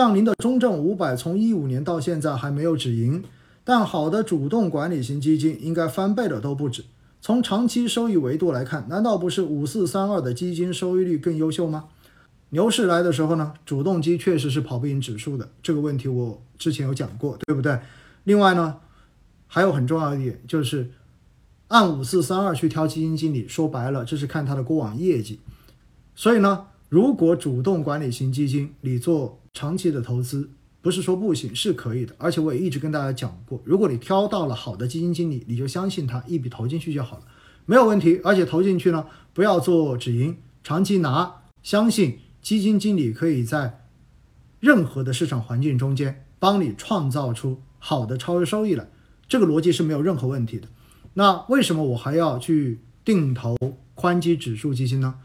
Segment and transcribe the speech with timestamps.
[0.00, 3.22] 像您的中证五百从一五年到现在还没有止盈，
[3.64, 6.86] 但好的主动管理型基金应该翻倍的都不止。
[7.20, 11.88] 从长期收益维度来看，难道不是五四三二的基金收益率更优秀吗？
[12.48, 17.78] 牛市来的时候呢，主动基确实是跑不赢指数的，这个问题我之前有讲过，对不对？
[18.24, 18.76] 另外呢，
[19.48, 20.92] 还有很重要一点就是，
[21.68, 25.40] 按五四三二去挑基金经理，说白了这是看他的过往业绩。
[26.14, 30.48] 所以呢，如果主动管理型基金你做长期的投资，
[30.80, 32.14] 不是说不行，是可以的。
[32.16, 37.24] 而且我也一直跟大家讲过，如果你挑到了好的基金经理，你就相信他，一笔投进去就好了，
[37.66, 38.22] 没有问题。
[38.24, 39.04] 而且投进去呢，
[39.34, 43.84] 不要做止盈，长期拿，相信基金经理可以在
[44.60, 48.88] 任何的市场环境中间帮你创造出好的超额收益来，
[49.28, 50.68] 这个逻辑是没有任何问题的。
[51.12, 53.54] 那为什么我还要去定投
[53.94, 55.16] 宽基指数基金呢？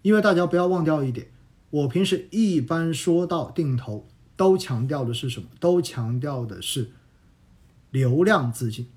[0.00, 1.26] 因为大家不要忘掉一点，
[1.72, 4.06] 我平时一般说到定投。
[4.34, 5.46] 都强调的是什么？
[5.60, 6.90] 都强调的是
[7.90, 8.88] 流量资金，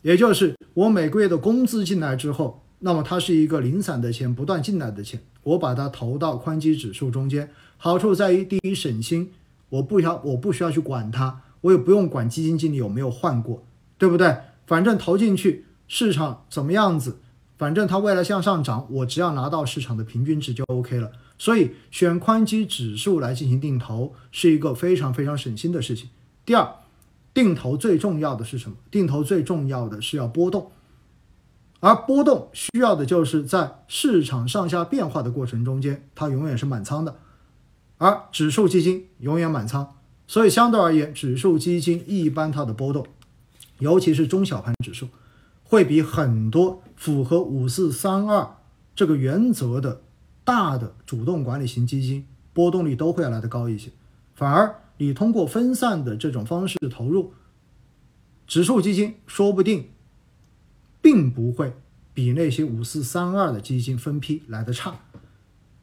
[0.00, 7.50] 也就是我每个月的工资进来之后，那么它是一个零散的钱，不断进来的钱，我把它投到宽基指数中间。
[7.76, 9.30] 好处在于，第一省心，
[9.68, 13.66] 我不要我不需要去管它，我也不用管基金经理有没有换过，
[13.98, 14.38] 对不对？
[14.66, 17.18] 反正投进去，市场怎么样子，
[17.58, 21.12] 反正它未来向上涨，我只要拿到市场的平均值就 OK 了。
[21.36, 26.08] 所以选宽基指数来进行定投是一个非常非常省心的事情。
[26.46, 26.76] 第二，
[27.34, 28.76] 定投最重要的是什么？
[28.90, 30.70] 定投最重要的是要波动，
[31.80, 37.16] 而波动需要的就是在市场上下变化的过程中间，它永远是满仓的，
[37.98, 39.96] 而指数基金永远满仓。
[40.28, 43.04] 所以相对而言，指数基金一般它的波动，
[43.80, 45.08] 尤其是中小盘指数，
[45.64, 48.56] 会比很多符合五四三二
[48.94, 50.00] 这个原则的。
[50.44, 53.90] 大的主动管理型基金波动率都会要来的高一些，
[54.34, 57.32] 反而你通过分散的这种方式投入
[58.46, 59.88] 指数基金，说不定
[61.00, 61.72] 并不会
[62.12, 65.00] 比那些五四三二的基金分批来的差。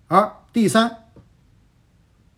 [0.08, 1.06] 而第三，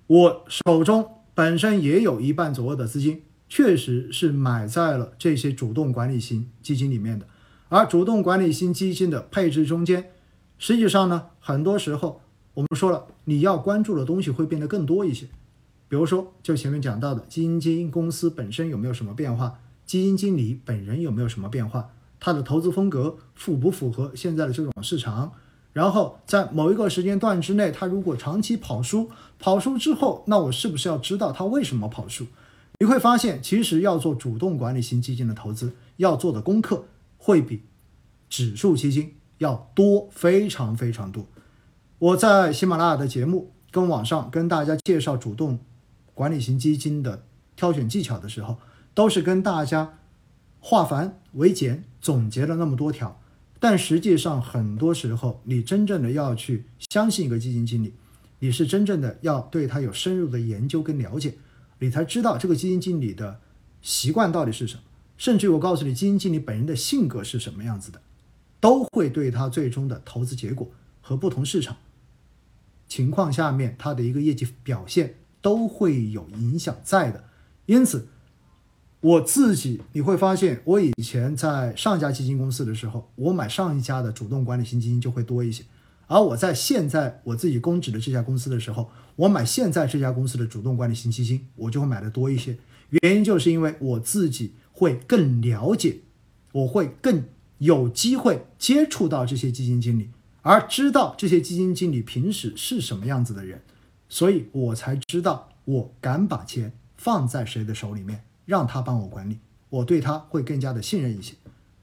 [0.07, 7.28] 我手中本身也有一半左右的资金，确实是买在了这些主动管理型基金里面的，
[7.69, 10.09] 而主动管理型基金的配置中间。
[10.58, 12.22] 实际上呢，很多时候
[12.53, 15.28] 我们说了，你要关注的东西会变得更多一些。
[15.90, 25.34] 比如说，就前面讲到的，基金经营公司本身有没有什么变化，基金经理本人有没有什么变化，他的投资风格符不符合现在的这种市场？
[25.72, 32.25] 然后在某一个时间段之内，他如果长期跑输，跑输之后，那我是不是要知道他为什么跑输？
[32.80, 36.85] 你会发现，其实要做主动管理型基金的投资，要做的功课
[37.18, 37.62] 会比
[38.30, 39.14] 指数基金。
[39.38, 41.25] 要多非常非常多。
[41.99, 45.59] 我在喜马拉雅的节目跟网上跟大家介绍主动
[46.13, 48.57] 管理型基金的挑选技巧的时候，
[48.93, 49.99] 都是跟大家
[50.59, 53.19] 化繁为简，总结了那么多条。
[53.59, 57.93] 但实际上，很多时候你真正的要去相信一个基金经理，
[58.39, 61.35] 你是真正的要对他有深入的研究跟了解，
[61.79, 63.39] 你才知道这个基金经理的
[63.81, 64.81] 习惯到底是什么。
[65.16, 68.01] 甚至我告诉你，基金经理本人的性格是什么样子的。
[68.63, 71.75] 都会对他最终的投资结果和不同市场
[72.88, 77.25] 情况下面他的一个业绩表现都会有影响在的。
[77.66, 78.07] 因此，
[79.02, 85.66] 我自己你会发现，我以前在上家基金公司的时候，我买上一家的主动管理型基金就会多一些；
[86.07, 92.57] 而我在现在我自己供职的这家公司的时候，我买现在这家公司的主动管理型基金，我就会买的多一些。
[93.02, 95.97] 原因就是因为我自己会更了解，
[96.53, 97.25] 我会更。
[97.59, 100.09] 有机会接触到这些基金经理，
[100.41, 103.62] 而知道这些基金经理平时是什么样子的人，
[104.09, 111.36] 所以我才知道我敢把钱放在谁的手里面，让他帮我管理，我对他会更加的信任一些。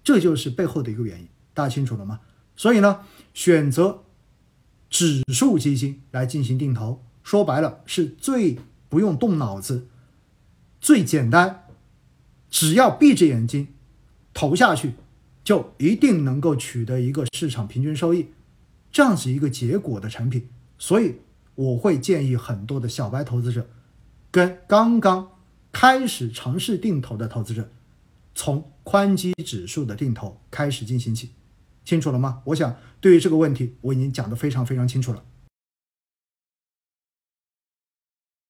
[0.03, 2.21] 这就是背后的一个原因，大家清楚了吗？
[2.57, 3.01] 所以呢，
[3.33, 4.03] 选择
[4.89, 8.59] 指数基金来进行定投，说白了是最
[8.89, 9.87] 不用动脑子、
[10.81, 11.65] 最简单，
[12.51, 13.69] 只要闭着眼睛
[14.35, 14.95] 投下去。
[15.43, 18.27] 就一定能够取得一个市场平均收益，
[18.93, 20.49] 这样子一个结果的产品，
[20.79, 21.17] 所以
[21.55, 23.69] 我会建议很多的小白投资者，
[24.31, 25.33] 跟刚刚
[25.73, 27.71] 开始尝试定投的投资者，
[28.35, 31.31] 从宽基指数的定投开始进行起，
[31.85, 32.43] 清楚了吗？
[32.47, 35.23] 我想对于这个问题我已经讲得非常非常清楚了。